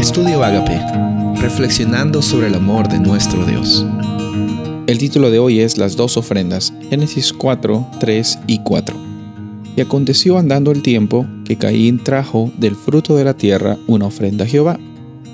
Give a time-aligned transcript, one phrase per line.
[0.00, 0.80] Estudio Agape,
[1.42, 3.84] reflexionando sobre el amor de nuestro Dios.
[4.86, 8.96] El título de hoy es Las dos ofrendas, Génesis 4, 3 y 4.
[9.76, 14.46] Y aconteció andando el tiempo que Caín trajo del fruto de la tierra una ofrenda
[14.46, 14.80] a Jehová,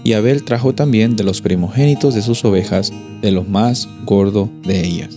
[0.03, 2.93] y Abel trajo también de los primogénitos de sus ovejas,
[3.23, 5.17] de los más gordo de ellas.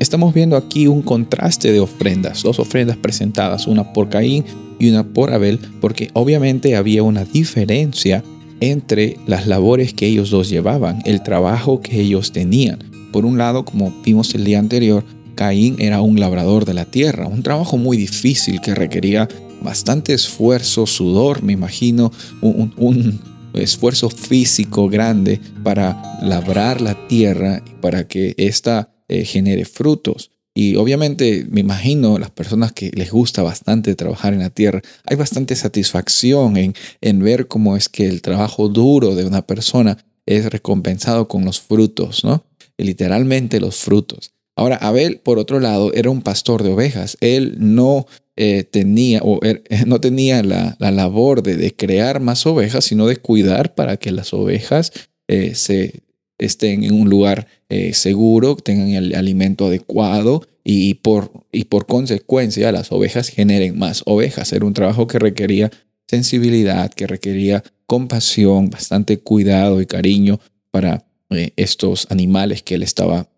[0.00, 4.44] Estamos viendo aquí un contraste de ofrendas, dos ofrendas presentadas, una por Caín
[4.80, 8.24] y una por Abel, porque obviamente había una diferencia
[8.60, 12.78] entre las labores que ellos dos llevaban, el trabajo que ellos tenían.
[13.12, 15.04] Por un lado, como vimos el día anterior,
[15.34, 19.28] Caín era un labrador de la tierra, un trabajo muy difícil que requería
[19.62, 23.20] bastante esfuerzo, sudor, me imagino, un,
[23.54, 30.33] esfuerzo físico grande para labrar la tierra y para que ésta eh, genere frutos.
[30.54, 35.16] Y obviamente me imagino las personas que les gusta bastante trabajar en la tierra, hay
[35.16, 40.46] bastante satisfacción en, en ver cómo es que el trabajo duro de una persona es
[40.50, 42.44] recompensado con los frutos, ¿no?
[42.76, 44.32] literalmente los frutos.
[44.56, 47.16] Ahora, Abel, por otro lado, era un pastor de ovejas.
[47.20, 53.06] Él no eh, tenía, o er, no tenía la, labor de, crear más ovejas, sino
[53.06, 54.92] de cuidar para que las ovejas
[55.28, 56.02] eh, se,
[56.38, 62.72] estén en un lugar eh, seguro, tengan el alimento adecuado y por, y por consecuencia
[62.72, 64.52] las ovejas generen más ovejas.
[64.52, 65.70] Era un trabajo que requería
[66.06, 70.40] sensibilidad, que requería compasión, bastante cuidado y cariño
[70.70, 73.28] para eh, estos animales que él estaba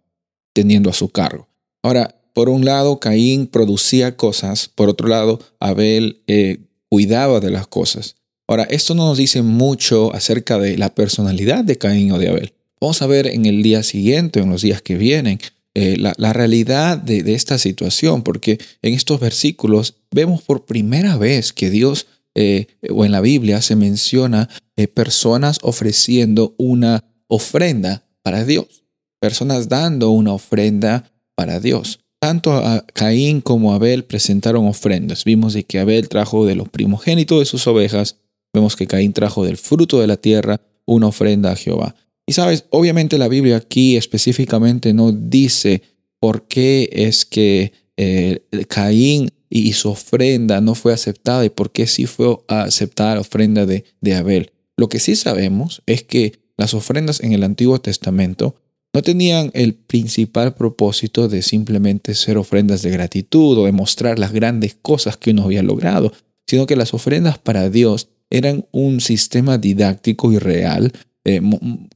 [0.52, 1.48] teniendo a su cargo.
[1.82, 6.58] Ahora, por un lado, Caín producía cosas, por otro lado, Abel eh,
[6.88, 8.16] cuidaba de las cosas.
[8.48, 12.55] Ahora, esto no nos dice mucho acerca de la personalidad de Caín o de Abel.
[12.80, 15.38] Vamos a ver en el día siguiente, en los días que vienen,
[15.78, 21.68] eh, la, realidad de, esta situación, porque en estos versículos vemos por primera vez que
[21.68, 28.84] Dios eh, o en la Biblia se menciona eh, personas ofreciendo una ofrenda para Dios,
[29.20, 32.00] personas dando una ofrenda para Dios.
[32.20, 35.24] Tanto a Caín como a Abel presentaron ofrendas.
[35.24, 38.16] Vimos de que Abel trajo de los primogénitos de sus ovejas,
[38.54, 41.94] vemos que Caín trajo del fruto de la tierra una ofrenda a Jehová.
[42.26, 45.82] Y sabes, obviamente la Biblia aquí específicamente no dice
[46.18, 51.86] por qué es que eh, Caín y su ofrenda no fue aceptada y por qué
[51.86, 54.50] sí fue aceptada la ofrenda de, de Abel.
[54.76, 58.56] Lo que sí sabemos es que las ofrendas en el Antiguo Testamento
[58.92, 64.32] no tenían el principal propósito de simplemente ser ofrendas de gratitud o de mostrar las
[64.32, 66.12] grandes cosas que uno había logrado,
[66.46, 70.92] sino que las ofrendas para Dios eran un sistema didáctico y real
[71.28, 71.40] eh,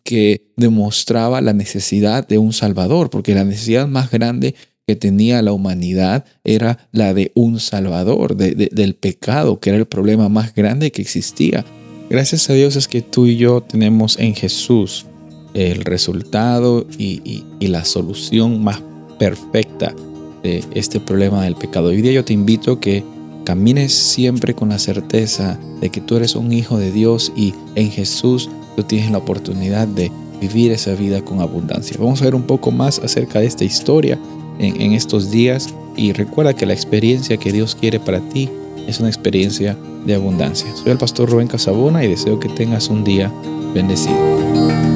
[0.02, 4.56] que demostraba la necesidad de un Salvador, porque la necesidad más grande
[4.88, 10.28] que tenía la humanidad era la de un Salvador, del pecado, que era el problema
[10.28, 11.64] más grande que existía.
[12.08, 15.06] Gracias a Dios es que tú y yo tenemos en Jesús
[15.54, 18.82] el resultado y, y la solución más
[19.16, 19.94] perfecta
[20.42, 21.90] de este problema del pecado.
[21.90, 23.04] Hoy día yo te invito a que
[23.44, 27.92] camines siempre con la certeza de que tú eres un hijo de Dios y en
[27.92, 30.10] Jesús tú tienes la oportunidad de
[30.40, 31.96] vivir esa vida con abundancia.
[31.98, 34.18] Vamos a ver un poco más acerca de esta historia
[34.58, 38.50] en, estos días y recuerda que la experiencia que Dios quiere para ti
[38.86, 39.76] es una experiencia
[40.06, 40.74] de abundancia.
[40.76, 43.32] Soy el pastor Rubén Casabona y deseo que tengas un día
[43.74, 44.89] bendecido.